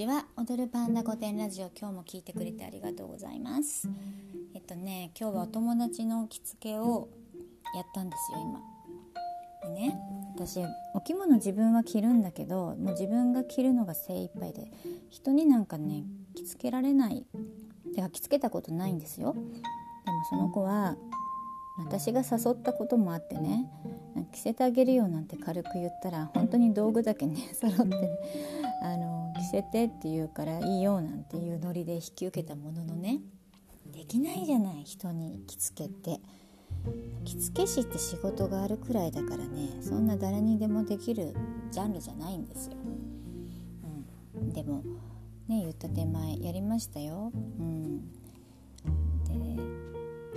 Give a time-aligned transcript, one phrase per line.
[0.00, 0.24] ちは。
[0.38, 3.86] 踊るパンダ御殿ラジオ今日も聞いてくれてありがとうございます。
[4.54, 7.10] えっとね今日はお友達の着付けを
[7.74, 8.38] やったんですよ
[9.62, 9.74] 今。
[9.74, 10.00] でね
[10.34, 10.58] 私
[10.94, 14.72] お着物自分は着るんだけどもう自分が着るのが精一杯で
[15.10, 16.04] 人になんかね
[16.34, 17.26] 着付けられない
[17.94, 19.34] てか着付けたことないんですよ。
[19.34, 20.96] でもその子は
[21.78, 23.70] 私が誘ったこともあってね
[24.32, 28.18] 着せてあげるよなんて軽く言ったら本当に道具だけね揃って
[28.82, 33.20] あの着せてって言うからいいよなんていうノリで引き受けたもののね
[33.86, 36.20] できないじゃない人に着付けって。
[37.24, 41.34] 着付け師って仕事があるくらいだからねそんな誰にでもできる
[41.70, 42.76] ジャンルじゃないんですよ、
[44.34, 44.82] うん、でも
[45.48, 48.02] ね言った手前やりましたよ、うん、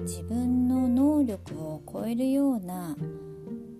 [0.00, 2.96] 自分の能力を超えるような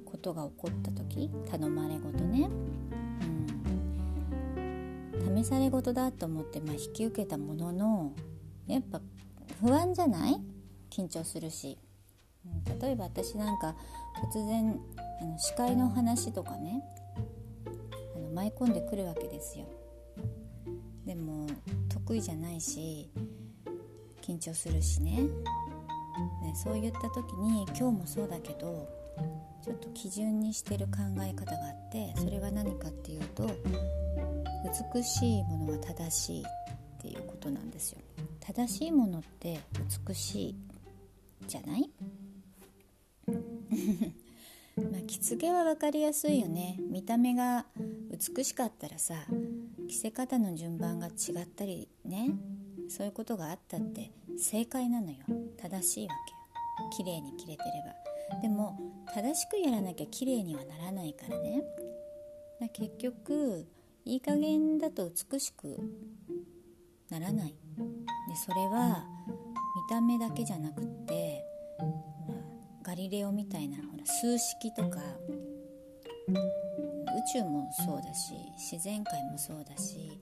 [0.04, 2.48] ことが起こった時頼まれごとね、
[5.16, 8.12] うん、試されごとだと思って、まあ、引き受けたものの
[8.66, 9.00] やっぱ
[9.60, 10.36] 不安じゃない？
[10.90, 11.78] 緊張するし、
[12.46, 13.74] うん、例えば私なんか
[14.32, 14.78] 突然
[15.20, 16.84] あの司会の話とかね
[18.14, 19.66] あの舞い込んでくるわけですよ。
[21.04, 21.46] でも
[21.88, 23.10] 得意じゃないし
[24.20, 25.18] 緊張するしね。
[26.42, 28.88] ねそういった時に今日もそうだけど
[29.62, 33.48] ちょっと基準にしてる考え方があってそれは何かっていうと
[34.94, 36.44] 美しいものは正しいっ
[37.00, 37.98] ていうことなんですよ。
[38.40, 39.60] 正しいものって
[40.08, 40.56] 美しい
[41.48, 41.90] じゃない？
[44.76, 46.78] まあ着付けは分かりやすいよね。
[46.90, 47.66] 見た目が
[48.10, 49.26] 美しかったらさ
[49.88, 52.30] 着せ方の順番が違ったりね
[52.88, 55.18] そういうことがあったって正解なのよ。
[55.60, 56.90] 正しいわけよ。
[56.96, 57.82] 綺麗に着れてれ
[58.34, 58.40] ば。
[58.40, 58.78] でも
[59.14, 61.62] 正しくやらなきゃ綺麗にはならないからね。
[62.60, 63.66] だ結局
[64.04, 65.78] いい加減だと美しく
[67.10, 67.54] ならない。
[67.76, 69.04] でそれは
[69.88, 71.44] 見た目だけじゃなくって、
[72.82, 75.00] ガリレオみたいなほら数式とか
[76.28, 76.34] 宇
[77.32, 80.20] 宙もそうだし自然界もそうだし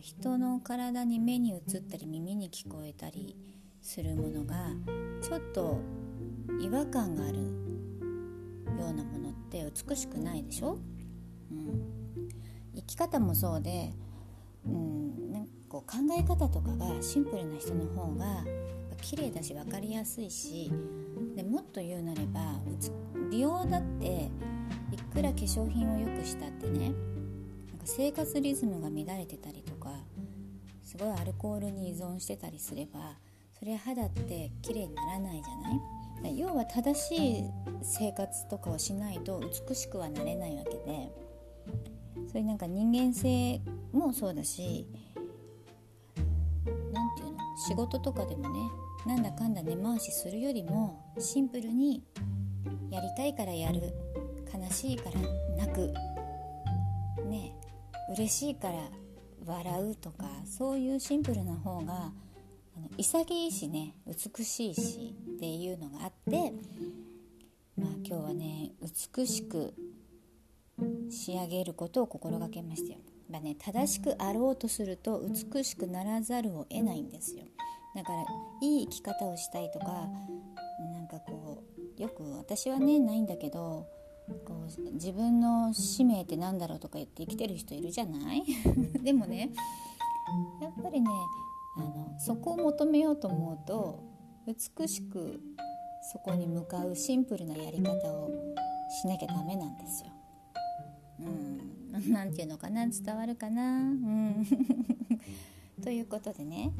[0.00, 3.36] 人の体に目に映ったり耳に聞こえたり
[3.82, 4.56] するものが
[5.22, 5.80] ちょっと
[6.60, 7.44] 違和感があるよ
[8.90, 10.78] うなものって美しくないでしょ、
[11.50, 12.32] うん、
[12.74, 13.92] 生き方もそうで、
[14.66, 18.44] うん、なんかこう考え方とかがシンプルな人の方が
[19.02, 20.70] 綺麗だし分かりやすいし
[21.36, 22.40] でもっと言うなれば
[23.30, 24.30] 美容だって
[24.92, 26.92] いくら化粧品を良くしたってね
[27.84, 29.69] 生活リズムが乱れてたりとか
[31.00, 33.18] ごいアルコールに依存してたりすれば
[33.58, 35.56] それ肌って綺麗にならないじゃ
[36.22, 36.38] ない？
[36.38, 37.44] 要は正しい
[37.82, 41.10] 生活とかをしないと美しくはなれないわけで
[42.30, 43.60] そういうなんか人間性
[43.92, 44.86] もそうだし
[46.92, 47.38] 何て言うの？
[47.68, 48.60] 仕事とかでもね
[49.06, 52.02] なんだかんだ根回しするよりもシンプルに
[52.90, 53.80] やりたいからやる
[54.52, 55.20] 悲しいから
[55.64, 55.92] 泣く
[57.24, 57.54] ね
[58.10, 58.74] 嬉しいから
[59.46, 62.12] 笑うとかそういうシンプルな方が
[62.76, 66.52] あの潔いしね美しいしっていうのがあって
[67.76, 68.72] まあ今日はね
[69.16, 69.74] 美しく
[71.10, 73.00] 仕上げることを心がけましたよ。
[73.30, 77.44] まあね、正しくあろうとすると美しくならざるを得ないんですよ
[77.94, 78.24] だから
[78.60, 79.86] いい生き方をしたいとか
[80.92, 81.62] なんかこ
[81.98, 83.86] うよく私はねないんだけど
[84.46, 88.42] こう自分の使命って何だろうとか言って生きてる人いるじゃない？
[89.02, 89.50] でもね
[90.60, 91.10] やっぱりね
[91.76, 94.02] あのそこを求めようと思うと
[94.46, 95.40] 美しく
[96.12, 98.30] そこに向かうシンプルなやり方を
[99.02, 100.10] しなきゃダメなんですよ。
[101.20, 102.86] うん、 なんていうのかな？
[102.86, 104.46] 伝わるかな、うん、
[105.82, 106.72] ということでね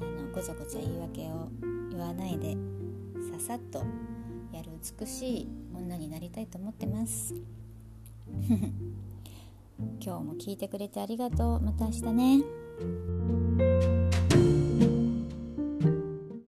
[0.00, 1.48] あのごちゃごちゃ言い訳を
[1.90, 2.56] 言わないで
[3.38, 3.82] ささっと
[4.52, 4.70] やる
[5.00, 7.34] 美しい女になりたいと思ってます。
[10.00, 14.01] 今日も聞いてくれてありがとうまた明日ね。